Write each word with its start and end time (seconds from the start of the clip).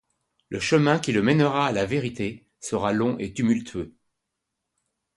Le 0.49 0.59
chemin 0.59 0.97
qui 0.97 1.11
le 1.11 1.21
mènera 1.21 1.67
à 1.67 1.71
la 1.71 1.85
vérité 1.85 2.47
sera 2.59 2.91
long 2.91 3.19
et 3.19 3.35
tumultueux... 3.35 3.93